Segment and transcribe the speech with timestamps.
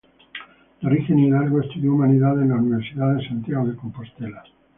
[0.81, 4.43] De origen hidalgo, estudió Humanidades en la Universidad de Santiago de Compostela.